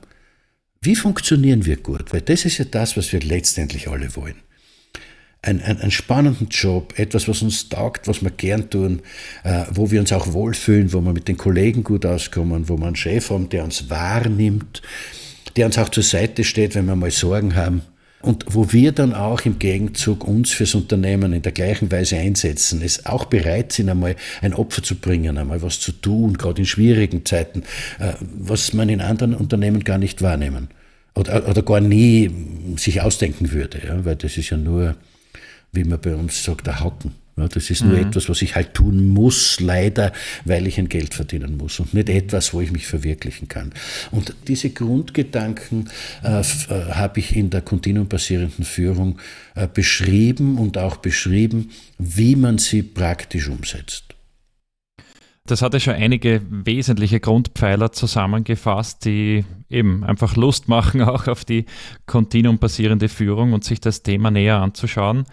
wie 0.81 0.97
funktionieren 0.97 1.65
wir 1.65 1.77
gut? 1.77 2.13
Weil 2.13 2.23
das 2.23 2.45
ist 2.45 2.59
ja 2.59 2.65
das, 2.65 2.97
was 2.97 3.13
wir 3.13 3.21
letztendlich 3.21 3.87
alle 3.89 4.17
wollen. 4.17 4.35
Ein, 5.45 5.61
ein, 5.61 5.81
einen 5.81 5.91
spannenden 5.91 6.49
Job, 6.51 6.95
etwas, 6.97 7.27
was 7.27 7.43
uns 7.43 7.69
taugt, 7.69 8.07
was 8.07 8.23
wir 8.23 8.31
gern 8.31 8.71
tun, 8.71 9.01
äh, 9.43 9.65
wo 9.73 9.91
wir 9.91 9.99
uns 9.99 10.13
auch 10.13 10.33
wohlfühlen, 10.33 10.93
wo 10.93 11.01
wir 11.01 11.13
mit 11.13 11.27
den 11.27 11.37
Kollegen 11.37 11.83
gut 11.83 12.07
auskommen, 12.07 12.69
wo 12.69 12.79
wir 12.79 12.87
einen 12.87 12.97
Chef 12.97 13.31
haben, 13.31 13.49
der 13.49 13.65
uns 13.65 13.91
wahrnimmt, 13.91 14.83
der 15.57 15.67
uns 15.67 15.79
auch 15.79 15.89
zur 15.89 16.05
Seite 16.05 16.45
steht, 16.45 16.77
wenn 16.77 16.87
wir 16.87 16.95
mal 16.95 17.11
Sorgen 17.11 17.57
haben. 17.57 17.83
Und 18.23 18.45
wo 18.49 18.73
wir 18.73 18.93
dann 18.93 19.15
auch 19.15 19.41
im 19.41 19.59
Gegenzug 19.59 20.25
uns 20.29 20.53
fürs 20.53 20.77
Unternehmen 20.77 21.33
in 21.33 21.43
der 21.43 21.51
gleichen 21.51 21.91
Weise 21.91 22.17
einsetzen, 22.17 22.81
es 22.81 23.05
auch 23.05 23.25
bereit 23.25 23.73
sind, 23.73 23.89
einmal 23.89 24.15
ein 24.43 24.55
Opfer 24.55 24.85
zu 24.85 24.95
bringen, 24.95 25.39
einmal 25.39 25.61
was 25.61 25.81
zu 25.81 25.91
tun, 25.91 26.39
gerade 26.39 26.63
in 26.63 26.67
schwierigen 26.67 27.25
Zeiten, 27.25 27.65
äh, 27.99 28.13
was 28.21 28.73
man 28.75 28.89
in 28.89 29.01
anderen 29.01 29.35
Unternehmen 29.35 29.83
gar 29.83 29.99
nicht 29.99 30.23
wahrnehmen 30.23 30.69
oder, 31.17 31.49
oder 31.49 31.63
gar 31.63 31.81
nie 31.81 32.31
sich 32.77 33.01
ausdenken 33.03 33.51
würde, 33.51 33.83
ja, 33.85 34.05
weil 34.05 34.17
das 34.17 34.37
ist 34.37 34.51
ja 34.51 34.57
nur, 34.57 34.95
wie 35.73 35.85
man 35.85 36.01
bei 36.01 36.15
uns 36.15 36.45
sagt, 36.45 36.67
der 36.67 36.81
Haken. 36.81 37.15
Ja, 37.37 37.49
das 37.49 37.71
ist 37.71 37.83
nur 37.83 37.97
mhm. 37.97 38.09
etwas, 38.09 38.29
was 38.29 38.43
ich 38.43 38.55
halt 38.57 38.75
tun 38.75 39.09
muss, 39.09 39.59
leider, 39.59 40.13
weil 40.45 40.67
ich 40.67 40.79
ein 40.79 40.91
Geld 40.91 41.15
verdienen 41.15 41.57
muss 41.57 41.81
und 41.81 41.95
nicht 41.95 42.11
etwas, 42.11 42.53
wo 42.53 42.61
ich 42.61 42.73
mich 42.73 42.87
verwirklichen 42.87 43.49
kann. 43.49 43.73
Und 44.11 44.35
diese 44.49 44.69
Grundgedanken 44.69 45.89
äh, 46.23 46.41
äh, 46.41 46.43
habe 46.93 47.21
ich 47.21 47.35
in 47.35 47.49
der 47.49 47.63
kontinuumbasierenden 47.63 48.67
Führung 48.67 49.19
äh, 49.55 49.67
beschrieben 49.67 50.59
und 50.59 50.77
auch 50.77 50.97
beschrieben, 50.97 51.71
wie 51.99 52.37
man 52.37 52.59
sie 52.59 52.83
praktisch 52.83 53.49
umsetzt. 53.49 54.15
Das 55.47 55.63
hat 55.63 55.73
ja 55.73 55.81
schon 55.81 55.95
einige 55.95 56.43
wesentliche 56.51 57.19
Grundpfeiler 57.19 57.93
zusammengefasst, 57.93 59.07
die 59.07 59.47
eben 59.71 60.05
einfach 60.05 60.37
Lust 60.37 60.69
machen, 60.69 61.01
auch 61.03 61.29
auf 61.29 61.47
die 61.47 61.65
kontinuumbasierende 62.05 63.09
Führung 63.09 63.55
und 63.55 63.65
sich 63.65 63.81
das 63.81 64.03
Thema 64.03 64.31
näher 64.31 64.61
anzuschauen. 64.61 65.25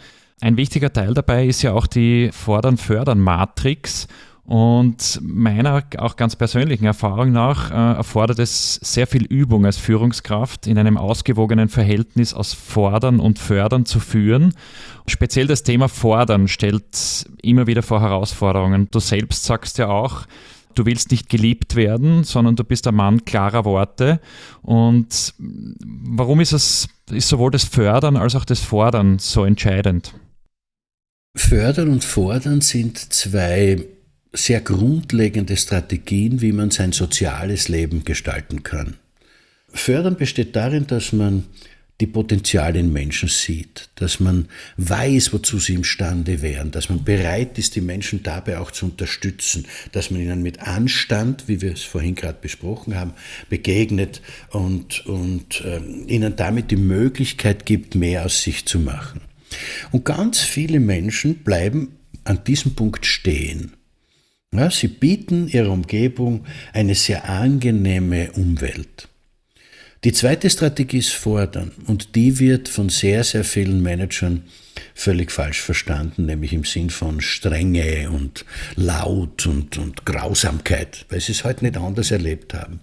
Ein 0.42 0.56
wichtiger 0.56 0.94
Teil 0.94 1.14
dabei 1.14 1.46
ist 1.46 1.62
ja 1.62 1.74
auch 1.74 1.88
die 1.88 2.30
Fordern-Fördern-Matrix. 2.32 4.08
Und 4.46 5.20
meiner 5.22 5.84
auch 6.00 6.16
ganz 6.16 6.36
persönlichen 6.36 6.86
Erfahrung 6.86 7.32
nach 7.32 7.70
äh, 7.70 7.98
erfordert 7.98 8.40
es 8.40 8.76
sehr 8.82 9.06
viel 9.06 9.26
Übung 9.26 9.64
als 9.68 9.78
Führungskraft, 9.78 10.66
in 10.66 10.80
einem 10.80 10.98
ausgewogenen 10.98 11.70
Verhältnis 11.70 12.34
aus 12.34 12.54
Fordern 12.54 13.20
und 13.20 13.38
Fördern 13.38 13.86
zu 13.86 14.00
führen. 14.00 14.56
Speziell 15.06 15.46
das 15.46 15.62
Thema 15.62 15.88
Fordern 15.88 16.48
stellt 16.48 17.28
immer 17.44 17.68
wieder 17.68 17.84
vor 17.84 18.02
Herausforderungen. 18.02 18.88
Du 18.90 19.00
selbst 19.00 19.44
sagst 19.44 19.78
ja 19.78 19.88
auch, 19.88 20.26
du 20.74 20.88
willst 20.88 21.12
nicht 21.12 21.30
geliebt 21.30 21.76
werden, 21.76 22.24
sondern 22.24 22.56
du 22.56 22.64
bist 22.64 22.88
ein 22.88 22.96
Mann 22.96 23.26
klarer 23.26 23.66
Worte. 23.66 24.20
Und 24.64 25.36
warum 25.38 26.40
ist 26.40 26.54
es 26.54 26.88
ist 27.12 27.30
sowohl 27.30 27.52
das 27.52 27.66
Fördern 27.66 28.18
als 28.18 28.36
auch 28.36 28.46
das 28.46 28.62
Fordern 28.62 29.20
so 29.20 29.46
entscheidend? 29.46 30.14
Fördern 31.36 31.90
und 31.90 32.04
Fordern 32.04 32.62
sind 32.62 32.98
zwei 33.14 33.86
sehr 34.34 34.62
grundlegende 34.62 35.58
Strategien, 35.58 36.42
wie 36.42 36.52
man 36.52 36.72
sein 36.72 36.92
soziales 36.92 37.68
Leben 37.68 38.04
gestalten 38.04 38.64
kann. 38.64 38.96
Fördern 39.72 40.18
besteht 40.18 40.56
darin, 40.56 40.88
dass 40.88 41.14
man 41.14 41.46
die 42.02 42.08
Potenziale 42.08 42.80
in 42.80 42.94
Menschen 42.94 43.28
sieht, 43.28 43.90
dass 43.96 44.20
man 44.20 44.48
weiß, 44.78 45.34
wozu 45.34 45.60
sie 45.60 45.74
imstande 45.74 46.42
wären, 46.42 46.72
dass 46.72 46.90
man 46.90 47.04
bereit 47.04 47.58
ist, 47.58 47.76
die 47.76 47.82
Menschen 47.82 48.24
dabei 48.24 48.60
auch 48.60 48.72
zu 48.72 48.86
unterstützen, 48.86 49.68
dass 49.92 50.10
man 50.10 50.22
ihnen 50.22 50.42
mit 50.42 50.62
Anstand, 50.62 51.48
wie 51.48 51.62
wir 51.62 51.74
es 51.74 51.84
vorhin 51.84 52.16
gerade 52.16 52.38
besprochen 52.42 52.96
haben, 52.96 53.14
begegnet 53.50 54.22
und, 54.52 55.06
und 55.08 55.62
äh, 55.62 55.82
ihnen 56.08 56.38
damit 56.38 56.72
die 56.72 56.78
Möglichkeit 56.78 57.66
gibt, 57.66 57.96
mehr 57.96 58.26
aus 58.26 58.44
sich 58.44 58.66
zu 58.66 58.80
machen. 58.80 59.20
Und 59.92 60.06
ganz 60.06 60.40
viele 60.40 60.80
Menschen 60.80 61.36
bleiben 61.44 61.98
an 62.24 62.44
diesem 62.44 62.76
Punkt 62.76 63.06
stehen. 63.06 63.74
Ja, 64.54 64.72
sie 64.72 64.88
bieten 64.88 65.48
ihrer 65.48 65.72
Umgebung 65.72 66.46
eine 66.74 66.96
sehr 66.96 67.30
angenehme 67.30 68.32
Umwelt. 68.32 69.08
Die 70.06 70.14
zweite 70.14 70.50
Strategie 70.50 71.00
ist 71.00 71.12
Fordern 71.12 71.74
und 71.86 72.16
die 72.16 72.40
wird 72.40 72.70
von 72.70 72.88
sehr, 72.88 73.26
sehr 73.26 73.44
vielen 73.44 73.82
Managern 73.84 74.46
völlig 74.96 75.30
falsch 75.30 75.60
verstanden, 75.60 76.26
nämlich 76.26 76.54
im 76.54 76.64
Sinn 76.64 76.90
von 76.90 77.20
Strenge 77.20 78.10
und 78.10 78.46
Laut 78.78 79.46
und, 79.46 79.78
und 79.78 80.06
Grausamkeit, 80.06 81.06
weil 81.10 81.20
sie 81.20 81.34
es 81.34 81.44
heute 81.44 81.66
nicht 81.66 81.76
anders 81.76 82.12
erlebt 82.12 82.54
haben. 82.54 82.80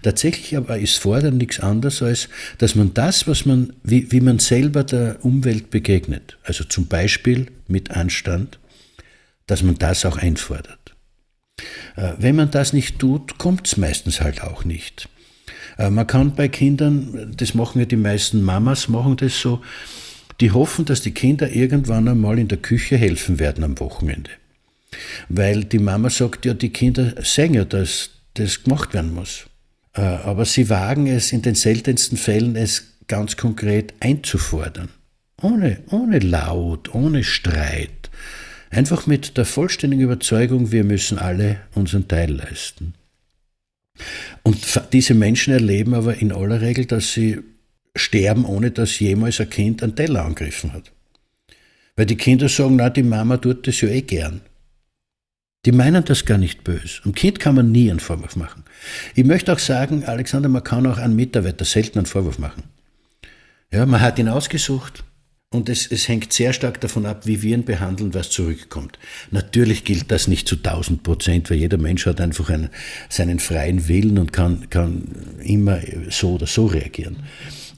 Tatsächlich 0.00 0.56
aber 0.56 0.78
ist 0.78 0.96
Fordern 0.96 1.36
nichts 1.36 1.60
anderes, 1.60 2.00
als 2.00 2.30
dass 2.56 2.74
man 2.74 2.94
das, 2.94 3.26
was 3.26 3.44
man, 3.44 3.74
wie, 3.82 4.10
wie 4.10 4.22
man 4.22 4.38
selber 4.38 4.82
der 4.82 5.22
Umwelt 5.26 5.68
begegnet, 5.68 6.38
also 6.42 6.64
zum 6.64 6.86
Beispiel 6.86 7.48
mit 7.68 7.90
Anstand, 7.90 8.58
dass 9.46 9.62
man 9.62 9.74
das 9.74 10.06
auch 10.06 10.16
einfordert. 10.16 10.94
Äh, 11.96 12.14
wenn 12.16 12.36
man 12.36 12.50
das 12.50 12.72
nicht 12.72 12.98
tut, 12.98 13.36
kommt 13.36 13.66
es 13.66 13.76
meistens 13.76 14.22
halt 14.22 14.40
auch 14.42 14.64
nicht. 14.64 15.10
Äh, 15.78 15.90
man 15.90 16.06
kann 16.06 16.34
bei 16.34 16.48
Kindern, 16.48 17.34
das 17.36 17.54
machen 17.54 17.78
ja 17.78 17.84
die 17.84 17.96
meisten 17.96 18.42
Mamas, 18.42 18.88
machen 18.88 19.16
das 19.16 19.40
so, 19.40 19.60
die 20.40 20.50
hoffen, 20.50 20.84
dass 20.84 21.00
die 21.00 21.12
Kinder 21.12 21.50
irgendwann 21.50 22.08
einmal 22.08 22.38
in 22.38 22.48
der 22.48 22.58
Küche 22.58 22.96
helfen 22.96 23.38
werden 23.38 23.64
am 23.64 23.78
Wochenende. 23.80 24.30
Weil 25.28 25.64
die 25.64 25.78
Mama 25.78 26.10
sagt 26.10 26.44
ja, 26.44 26.54
die 26.54 26.70
Kinder 26.70 27.14
sehen 27.22 27.54
ja, 27.54 27.64
dass 27.64 28.10
das 28.34 28.62
gemacht 28.62 28.94
werden 28.94 29.14
muss. 29.14 29.46
Äh, 29.94 30.02
aber 30.02 30.44
sie 30.44 30.68
wagen 30.68 31.06
es 31.06 31.32
in 31.32 31.42
den 31.42 31.54
seltensten 31.54 32.18
Fällen, 32.18 32.56
es 32.56 32.92
ganz 33.08 33.36
konkret 33.36 33.94
einzufordern. 34.00 34.88
Ohne, 35.40 35.78
ohne 35.90 36.18
Laut, 36.18 36.94
ohne 36.94 37.22
Streit. 37.24 38.10
Einfach 38.70 39.06
mit 39.06 39.36
der 39.36 39.44
vollständigen 39.44 40.04
Überzeugung, 40.04 40.72
wir 40.72 40.84
müssen 40.84 41.18
alle 41.18 41.60
unseren 41.74 42.08
Teil 42.08 42.32
leisten. 42.32 42.94
Und 44.42 44.58
diese 44.92 45.14
Menschen 45.14 45.52
erleben 45.52 45.94
aber 45.94 46.16
in 46.16 46.32
aller 46.32 46.60
Regel, 46.60 46.84
dass 46.84 47.12
sie 47.12 47.40
sterben, 47.94 48.44
ohne 48.44 48.70
dass 48.70 48.98
jemals 48.98 49.40
ein 49.40 49.50
Kind 49.50 49.82
einen 49.82 49.96
Teller 49.96 50.24
angegriffen 50.24 50.72
hat. 50.72 50.92
Weil 51.96 52.06
die 52.06 52.16
Kinder 52.16 52.48
sagen, 52.48 52.76
na, 52.76 52.90
die 52.90 53.02
Mama 53.02 53.38
tut 53.38 53.66
das 53.66 53.80
ja 53.80 53.88
eh 53.88 54.02
gern. 54.02 54.42
Die 55.64 55.72
meinen 55.72 56.04
das 56.04 56.24
gar 56.24 56.38
nicht 56.38 56.62
böse. 56.62 57.00
Am 57.04 57.12
Kind 57.12 57.40
kann 57.40 57.56
man 57.56 57.72
nie 57.72 57.90
einen 57.90 57.98
Vorwurf 58.00 58.36
machen. 58.36 58.64
Ich 59.14 59.24
möchte 59.24 59.52
auch 59.52 59.58
sagen, 59.58 60.04
Alexander, 60.04 60.48
man 60.48 60.62
kann 60.62 60.86
auch 60.86 60.98
einem 60.98 61.16
Mitarbeiter 61.16 61.64
selten 61.64 61.98
einen 61.98 62.06
Vorwurf 62.06 62.38
machen. 62.38 62.64
Ja, 63.72 63.84
man 63.84 64.00
hat 64.00 64.18
ihn 64.18 64.28
ausgesucht 64.28 65.02
und 65.52 65.68
es, 65.68 65.86
es 65.86 66.08
hängt 66.08 66.32
sehr 66.32 66.52
stark 66.52 66.80
davon 66.80 67.06
ab, 67.06 67.24
wie 67.24 67.40
wir 67.40 67.56
ihn 67.56 67.64
behandeln, 67.64 68.14
was 68.14 68.30
zurückkommt. 68.30 68.98
Natürlich 69.30 69.84
gilt 69.84 70.10
das 70.10 70.26
nicht 70.26 70.48
zu 70.48 70.56
1000 70.56 71.04
Prozent, 71.04 71.50
weil 71.50 71.58
jeder 71.58 71.78
Mensch 71.78 72.04
hat 72.06 72.20
einfach 72.20 72.50
einen, 72.50 72.70
seinen 73.08 73.38
freien 73.38 73.86
Willen 73.86 74.18
und 74.18 74.32
kann, 74.32 74.68
kann 74.70 75.04
immer 75.42 75.78
so 76.10 76.34
oder 76.34 76.48
so 76.48 76.66
reagieren. 76.66 77.18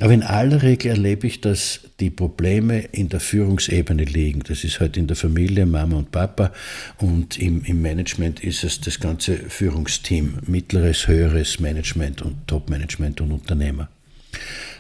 Aber 0.01 0.13
in 0.13 0.23
aller 0.23 0.63
Regel 0.63 0.93
erlebe 0.93 1.27
ich, 1.27 1.43
dass 1.43 1.81
die 2.01 2.09
Probleme 2.09 2.81
in 2.93 3.11
der 3.11 3.21
Führungsebene 3.21 4.05
liegen. 4.05 4.41
Das 4.47 4.65
ist 4.65 4.81
halt 4.81 4.97
in 4.97 5.07
der 5.07 5.17
Familie, 5.17 5.67
Mama 5.67 5.99
und 5.99 6.11
Papa. 6.11 6.53
Und 6.99 7.39
im, 7.39 7.65
im 7.65 7.83
Management 7.83 8.43
ist 8.43 8.65
es 8.65 8.81
das 8.81 8.99
ganze 8.99 9.37
Führungsteam, 9.37 10.39
mittleres, 10.47 11.07
höheres 11.07 11.61
Management 11.61 12.23
und 12.23 12.47
Top-Management 12.47 13.21
und 13.21 13.33
Unternehmer. 13.33 13.89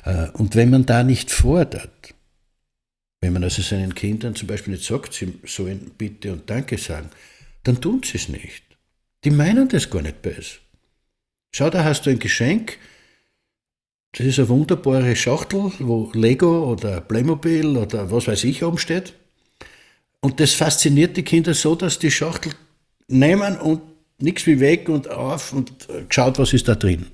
Äh, 0.04 0.28
und 0.34 0.54
wenn 0.54 0.70
man 0.70 0.86
da 0.86 1.02
nicht 1.02 1.30
fordert, 1.32 2.14
wenn 3.20 3.32
man 3.32 3.44
also 3.44 3.62
seinen 3.62 3.94
Kindern 3.94 4.34
zum 4.34 4.48
Beispiel 4.48 4.74
nicht 4.74 4.84
sagt, 4.84 5.14
sie 5.14 5.34
sollen 5.44 5.92
Bitte 5.98 6.32
und 6.32 6.48
Danke 6.48 6.78
sagen, 6.78 7.10
dann 7.64 7.80
tun 7.80 8.02
sie 8.04 8.16
es 8.16 8.28
nicht. 8.28 8.62
Die 9.24 9.30
meinen 9.30 9.68
das 9.68 9.90
gar 9.90 10.02
nicht 10.02 10.22
böse. 10.22 10.58
Schau, 11.52 11.70
da 11.70 11.84
hast 11.84 12.06
du 12.06 12.10
ein 12.10 12.18
Geschenk, 12.18 12.78
das 14.12 14.26
ist 14.26 14.38
eine 14.38 14.48
wunderbare 14.48 15.16
Schachtel, 15.16 15.72
wo 15.78 16.10
Lego 16.14 16.70
oder 16.72 17.00
Playmobil 17.00 17.76
oder 17.76 18.10
was 18.10 18.26
weiß 18.26 18.44
ich 18.44 18.62
oben 18.62 18.78
steht. 18.78 19.14
Und 20.20 20.40
das 20.40 20.54
fasziniert 20.54 21.16
die 21.16 21.22
Kinder 21.22 21.54
so, 21.54 21.74
dass 21.74 21.98
die 21.98 22.10
Schachtel 22.10 22.52
nehmen 23.08 23.58
und 23.58 23.82
nichts 24.18 24.46
wie 24.46 24.60
weg 24.60 24.88
und 24.88 25.08
auf 25.08 25.52
und 25.52 25.72
schaut, 26.10 26.38
was 26.38 26.52
ist 26.52 26.68
da 26.68 26.74
drin. 26.74 27.06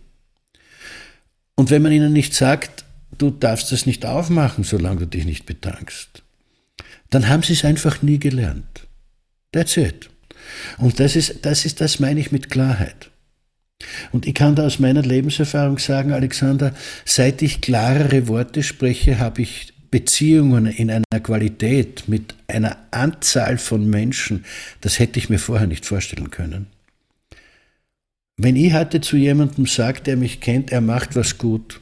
Und 1.57 1.71
wenn 1.71 1.83
man 1.83 1.93
ihnen 1.93 2.13
nicht 2.13 2.35
sagt, 2.35 2.84
du 3.19 3.31
darfst 3.31 3.73
das 3.73 3.87
nicht 3.87 4.07
aufmachen, 4.07 4.65
solange 4.65 5.01
du 5.01 5.07
dich 5.07 5.25
nicht 5.25 5.47
bedankst, 5.47 6.23
dann 7.11 7.29
haben 7.29 7.43
sie 7.43 7.53
es 7.53 7.65
einfach 7.65 8.03
nie 8.03 8.19
gelernt. 8.19 8.87
That's 9.53 9.77
it. 9.77 10.11
Und 10.79 11.01
das 11.01 11.17
ist, 11.17 11.45
das 11.47 11.65
ist, 11.65 11.81
das 11.81 12.01
meine 12.01 12.21
ich 12.21 12.33
mit 12.33 12.51
Klarheit. 12.51 13.11
Und 14.13 14.27
ich 14.27 14.35
kann 14.35 14.55
da 14.55 14.67
aus 14.67 14.79
meiner 14.79 15.03
Lebenserfahrung 15.03 15.79
sagen, 15.79 16.13
Alexander, 16.13 16.75
seit 17.05 17.43
ich 17.43 17.61
klarere 17.61 18.29
Worte 18.29 18.63
spreche, 18.63 19.19
habe 19.19 19.43
ich 19.43 19.73
Beziehungen 19.91 20.67
in 20.67 20.91
einer 20.91 21.21
Qualität 21.23 22.05
mit 22.09 22.35
einer 22.49 22.77
Anzahl 22.91 23.59
von 23.59 23.89
Menschen, 23.89 24.45
das 24.81 24.99
hätte 24.99 25.19
ich 25.19 25.29
mir 25.29 25.39
vorher 25.39 25.69
nicht 25.69 25.87
vorstellen 25.87 26.31
können. 26.31 26.67
Wenn 28.37 28.57
ich 28.57 28.73
heute 28.73 29.01
zu 29.01 29.17
jemandem 29.17 29.67
sage, 29.67 30.01
der 30.01 30.17
mich 30.17 30.41
kennt, 30.41 30.73
er 30.73 30.81
macht 30.81 31.15
was 31.15 31.39
gut, 31.39 31.81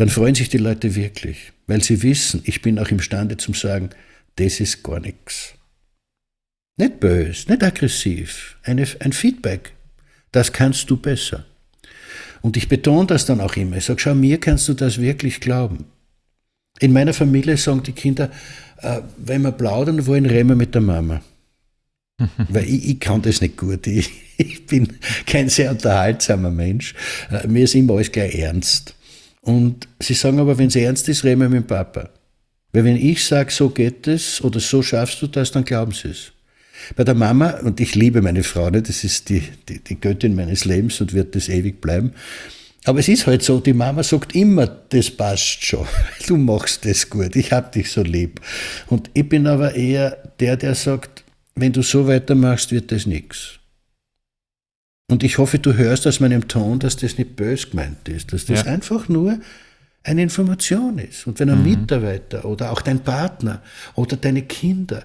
dann 0.00 0.08
freuen 0.08 0.34
sich 0.34 0.48
die 0.48 0.56
Leute 0.56 0.94
wirklich, 0.94 1.52
weil 1.66 1.82
sie 1.84 2.02
wissen, 2.02 2.40
ich 2.46 2.62
bin 2.62 2.78
auch 2.78 2.88
imstande 2.88 3.36
zu 3.36 3.52
sagen, 3.52 3.90
das 4.36 4.58
ist 4.58 4.82
gar 4.82 4.98
nichts. 4.98 5.52
Nicht 6.78 7.00
böse, 7.00 7.50
nicht 7.50 7.62
aggressiv, 7.62 8.56
eine, 8.62 8.86
ein 9.00 9.12
Feedback. 9.12 9.74
Das 10.32 10.54
kannst 10.54 10.88
du 10.88 10.96
besser. 10.96 11.44
Und 12.40 12.56
ich 12.56 12.66
betone 12.66 13.08
das 13.08 13.26
dann 13.26 13.42
auch 13.42 13.56
immer. 13.56 13.76
Ich 13.76 13.84
sage, 13.84 14.00
schau, 14.00 14.14
mir 14.14 14.40
kannst 14.40 14.66
du 14.70 14.72
das 14.72 14.98
wirklich 15.02 15.38
glauben. 15.38 15.84
In 16.78 16.94
meiner 16.94 17.12
Familie 17.12 17.58
sagen 17.58 17.82
die 17.82 17.92
Kinder, 17.92 18.30
äh, 18.78 19.02
wenn 19.18 19.42
wir 19.42 19.52
plaudern 19.52 20.06
wollen, 20.06 20.24
reden 20.24 20.48
wir 20.48 20.56
mit 20.56 20.74
der 20.74 20.80
Mama. 20.80 21.20
Weil 22.48 22.64
ich, 22.64 22.88
ich, 22.88 23.00
kann 23.00 23.20
das 23.20 23.42
nicht 23.42 23.58
gut. 23.58 23.86
Ich, 23.86 24.10
ich, 24.38 24.64
bin 24.64 24.94
kein 25.26 25.50
sehr 25.50 25.70
unterhaltsamer 25.70 26.50
Mensch. 26.50 26.94
Äh, 27.30 27.46
mir 27.48 27.64
ist 27.64 27.74
immer 27.74 27.96
alles 27.96 28.10
gleich 28.10 28.34
ernst. 28.36 28.94
Und 29.42 29.88
sie 30.00 30.14
sagen 30.14 30.38
aber, 30.38 30.58
wenn 30.58 30.68
es 30.68 30.76
ernst 30.76 31.08
ist, 31.08 31.24
reden 31.24 31.40
wir 31.40 31.48
mit 31.48 31.62
dem 31.62 31.66
Papa. 31.66 32.10
Weil 32.72 32.84
wenn 32.84 32.96
ich 32.96 33.24
sage, 33.24 33.50
so 33.50 33.70
geht 33.70 34.06
es 34.06 34.42
oder 34.42 34.60
so 34.60 34.82
schaffst 34.82 35.20
du 35.22 35.26
das, 35.26 35.50
dann 35.50 35.64
glauben 35.64 35.92
sie 35.92 36.08
es. 36.08 36.32
Bei 36.96 37.04
der 37.04 37.14
Mama, 37.14 37.58
und 37.62 37.80
ich 37.80 37.94
liebe 37.94 38.22
meine 38.22 38.42
Frau, 38.42 38.70
ne, 38.70 38.82
das 38.82 39.04
ist 39.04 39.28
die, 39.28 39.42
die, 39.68 39.80
die 39.80 40.00
Göttin 40.00 40.34
meines 40.34 40.64
Lebens 40.64 41.00
und 41.00 41.12
wird 41.12 41.34
das 41.34 41.48
ewig 41.48 41.80
bleiben. 41.80 42.12
Aber 42.84 42.98
es 42.98 43.08
ist 43.08 43.26
halt 43.26 43.42
so, 43.42 43.60
die 43.60 43.74
Mama 43.74 44.02
sagt 44.02 44.34
immer, 44.34 44.66
das 44.66 45.10
passt 45.10 45.64
schon. 45.64 45.86
Du 46.26 46.36
machst 46.36 46.84
das 46.86 47.10
gut, 47.10 47.36
ich 47.36 47.52
hab 47.52 47.72
dich 47.72 47.90
so 47.90 48.02
lieb. 48.02 48.40
Und 48.86 49.10
ich 49.14 49.28
bin 49.28 49.46
aber 49.46 49.74
eher 49.74 50.16
der, 50.38 50.56
der 50.56 50.74
sagt, 50.74 51.24
wenn 51.54 51.72
du 51.72 51.82
so 51.82 52.06
weitermachst, 52.06 52.72
wird 52.72 52.90
das 52.92 53.04
nichts. 53.06 53.59
Und 55.10 55.24
ich 55.24 55.38
hoffe, 55.38 55.58
du 55.58 55.74
hörst 55.74 56.06
aus 56.06 56.20
meinem 56.20 56.46
Ton, 56.46 56.78
dass 56.78 56.96
das 56.96 57.18
nicht 57.18 57.34
bös 57.34 57.70
gemeint 57.70 58.08
ist, 58.08 58.32
dass 58.32 58.46
das 58.46 58.64
ja. 58.64 58.72
einfach 58.72 59.08
nur 59.08 59.40
eine 60.04 60.22
Information 60.22 60.98
ist. 60.98 61.26
Und 61.26 61.40
wenn 61.40 61.50
ein 61.50 61.58
mhm. 61.58 61.70
Mitarbeiter 61.70 62.44
oder 62.44 62.70
auch 62.70 62.80
dein 62.80 63.00
Partner 63.00 63.60
oder 63.96 64.16
deine 64.16 64.42
Kinder, 64.42 65.04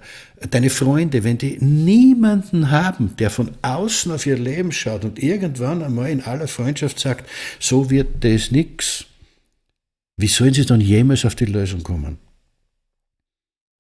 deine 0.52 0.70
Freunde, 0.70 1.24
wenn 1.24 1.40
die 1.40 1.58
niemanden 1.60 2.70
haben, 2.70 3.16
der 3.18 3.32
von 3.32 3.52
außen 3.64 4.12
auf 4.12 4.26
ihr 4.28 4.38
Leben 4.38 4.72
schaut 4.72 5.04
und 5.04 5.22
irgendwann 5.22 5.82
einmal 5.82 6.12
in 6.12 6.22
aller 6.22 6.48
Freundschaft 6.48 7.00
sagt, 7.00 7.28
so 7.60 7.90
wird 7.90 8.24
das 8.24 8.52
nichts, 8.52 9.06
wie 10.18 10.28
sollen 10.28 10.54
sie 10.54 10.66
dann 10.66 10.82
jemals 10.82 11.26
auf 11.26 11.36
die 11.36 11.46
Lösung 11.46 11.84
kommen? 11.84 12.20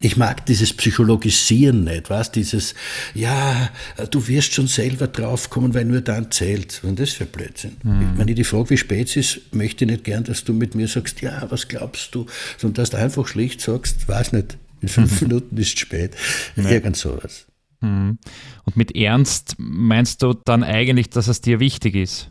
Ich 0.06 0.18
mag 0.18 0.46
dieses 0.46 0.72
Psychologisieren 0.72 1.84
nicht, 1.84 2.12
was? 2.12 2.32
Dieses, 2.32 2.76
ja, 3.16 3.72
du 4.12 4.28
wirst 4.28 4.54
schon 4.54 4.68
selber 4.68 5.08
draufkommen, 5.08 5.74
weil 5.74 5.86
nur 5.86 6.02
dann 6.02 6.30
zählt. 6.30 6.82
Und 6.84 7.00
das 7.00 7.14
für 7.14 7.26
Blödsinn. 7.26 7.78
Mhm. 7.82 8.12
Wenn 8.16 8.28
ich 8.28 8.36
die 8.36 8.44
frage, 8.44 8.70
wie 8.70 8.78
spät 8.78 9.10
es 9.10 9.16
ist, 9.16 9.56
möchte 9.56 9.84
ich 9.84 9.90
nicht 9.90 10.04
gern, 10.04 10.24
dass 10.24 10.44
du 10.44 10.54
mit 10.54 10.76
mir 10.76 10.88
sagst, 10.88 11.22
ja, 11.22 11.48
was 11.50 11.68
glaubst 11.68 12.14
du? 12.14 12.28
Sondern 12.60 12.84
dass 12.84 12.92
du 12.92 12.98
einfach 12.98 13.26
schlicht 13.26 13.62
sagst, 13.62 14.08
weiß 14.08 14.34
nicht, 14.34 14.60
in 14.80 14.90
fünf. 14.90 15.22
Minuten 15.26 15.58
ist 15.58 15.74
es 15.74 15.80
spät. 15.80 16.16
Nee. 16.56 16.72
Irgend 16.72 16.98
sowas. 16.98 17.48
Mhm. 17.82 18.20
Und 18.64 18.78
mit 18.78 18.96
Ernst 18.96 19.56
meinst 19.58 20.22
du 20.22 20.34
dann 20.34 20.64
eigentlich, 20.64 21.10
dass 21.10 21.28
es 21.28 21.42
dir 21.42 21.60
wichtig 21.60 21.96
ist? 21.96 22.30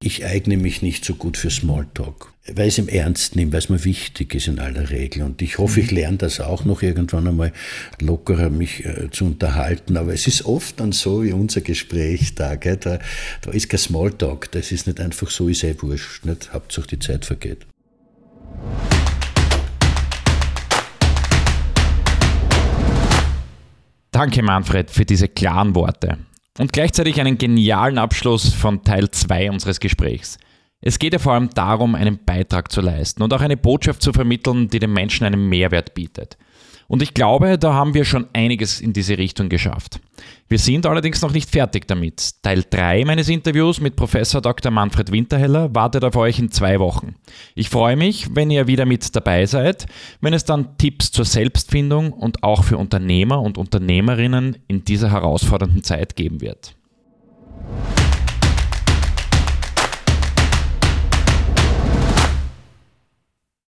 Ich 0.00 0.24
eigne 0.24 0.56
mich 0.56 0.80
nicht 0.80 1.04
so 1.04 1.16
gut 1.16 1.36
für 1.36 1.50
Smalltalk, 1.50 2.32
weil 2.46 2.68
ich 2.68 2.74
es 2.74 2.78
im 2.78 2.86
Ernst 2.86 3.34
nehme, 3.34 3.50
weil 3.50 3.58
es 3.58 3.68
mir 3.68 3.84
wichtig 3.84 4.32
ist 4.32 4.46
in 4.46 4.60
aller 4.60 4.90
Regel. 4.90 5.24
Und 5.24 5.42
ich 5.42 5.58
hoffe, 5.58 5.80
ich 5.80 5.90
mhm. 5.90 5.96
lerne 5.96 6.16
das 6.18 6.38
auch 6.38 6.64
noch 6.64 6.82
irgendwann 6.82 7.26
einmal 7.26 7.52
lockerer, 7.98 8.48
mich 8.48 8.84
äh, 8.84 9.10
zu 9.10 9.24
unterhalten. 9.24 9.96
Aber 9.96 10.14
es 10.14 10.28
ist 10.28 10.44
oft 10.44 10.78
dann 10.78 10.92
so 10.92 11.24
wie 11.24 11.32
unser 11.32 11.62
Gespräch 11.62 12.36
da, 12.36 12.54
gell? 12.54 12.76
da, 12.76 13.00
da 13.40 13.50
ist 13.50 13.68
kein 13.70 13.80
Smalltalk. 13.80 14.52
Das 14.52 14.70
ist 14.70 14.86
nicht 14.86 15.00
einfach 15.00 15.30
so, 15.30 15.48
ist 15.48 15.64
eh 15.64 15.74
wurscht. 15.82 16.24
Nicht? 16.24 16.52
Hauptsache 16.52 16.86
die 16.86 17.00
Zeit 17.00 17.24
vergeht. 17.24 17.66
Danke, 24.12 24.42
Manfred, 24.44 24.92
für 24.92 25.04
diese 25.04 25.26
klaren 25.26 25.74
Worte 25.74 26.18
und 26.58 26.72
gleichzeitig 26.72 27.20
einen 27.20 27.38
genialen 27.38 27.98
Abschluss 27.98 28.52
von 28.52 28.82
Teil 28.84 29.10
2 29.10 29.50
unseres 29.50 29.80
Gesprächs. 29.80 30.38
Es 30.80 30.98
geht 30.98 31.12
ja 31.12 31.18
vor 31.18 31.32
allem 31.34 31.50
darum, 31.50 31.94
einen 31.94 32.24
Beitrag 32.24 32.70
zu 32.70 32.80
leisten 32.80 33.22
und 33.22 33.32
auch 33.32 33.40
eine 33.40 33.56
Botschaft 33.56 34.02
zu 34.02 34.12
vermitteln, 34.12 34.68
die 34.68 34.78
den 34.78 34.92
Menschen 34.92 35.26
einen 35.26 35.48
Mehrwert 35.48 35.94
bietet. 35.94 36.36
Und 36.88 37.02
ich 37.02 37.12
glaube, 37.12 37.58
da 37.58 37.74
haben 37.74 37.92
wir 37.92 38.06
schon 38.06 38.28
einiges 38.32 38.80
in 38.80 38.94
diese 38.94 39.18
Richtung 39.18 39.50
geschafft. 39.50 40.00
Wir 40.48 40.58
sind 40.58 40.86
allerdings 40.86 41.20
noch 41.20 41.32
nicht 41.32 41.50
fertig 41.50 41.86
damit. 41.86 42.42
Teil 42.42 42.64
3 42.68 43.04
meines 43.04 43.28
Interviews 43.28 43.78
mit 43.78 43.94
Professor 43.94 44.40
Dr. 44.40 44.72
Manfred 44.72 45.12
Winterheller 45.12 45.74
wartet 45.74 46.02
auf 46.02 46.16
euch 46.16 46.38
in 46.38 46.50
zwei 46.50 46.80
Wochen. 46.80 47.16
Ich 47.54 47.68
freue 47.68 47.96
mich, 47.96 48.34
wenn 48.34 48.50
ihr 48.50 48.68
wieder 48.68 48.86
mit 48.86 49.14
dabei 49.14 49.44
seid, 49.44 49.86
wenn 50.22 50.32
es 50.32 50.46
dann 50.46 50.78
Tipps 50.78 51.10
zur 51.12 51.26
Selbstfindung 51.26 52.10
und 52.10 52.42
auch 52.42 52.64
für 52.64 52.78
Unternehmer 52.78 53.42
und 53.42 53.58
Unternehmerinnen 53.58 54.56
in 54.66 54.84
dieser 54.84 55.10
herausfordernden 55.10 55.84
Zeit 55.84 56.16
geben 56.16 56.40
wird. 56.40 56.74